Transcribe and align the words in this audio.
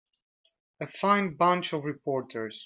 A 0.79 0.87
fine 0.87 1.35
bunch 1.35 1.73
of 1.73 1.83
reporters. 1.83 2.59